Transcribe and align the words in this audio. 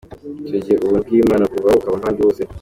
Icyo 0.47 0.59
gihe 0.65 0.77
ubuntu 0.79 1.05
bw’ 1.07 1.13
Imana 1.21 1.43
bukuvaho 1.49 1.77
ukaba 1.79 1.97
nk’abandi 1.97 2.21
bose. 2.25 2.41